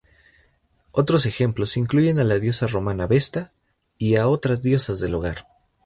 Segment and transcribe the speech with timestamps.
[0.93, 3.53] Otros ejemplos incluyen la diosa romana Vesta,
[3.99, 5.45] y a otras diosas del hogar.